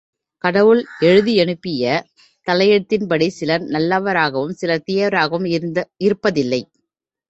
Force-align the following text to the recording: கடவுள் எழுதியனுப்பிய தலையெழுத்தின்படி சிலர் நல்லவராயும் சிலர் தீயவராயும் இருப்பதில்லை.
கடவுள் 0.43 0.79
எழுதியனுப்பிய 0.99 1.83
தலையெழுத்தின்படி 2.47 3.27
சிலர் 3.37 3.63
நல்லவராயும் 3.67 4.57
சிலர் 4.59 4.85
தீயவராயும் 4.87 5.49
இருப்பதில்லை. 6.03 6.63